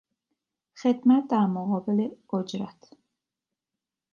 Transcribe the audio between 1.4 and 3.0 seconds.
مقابل اجرت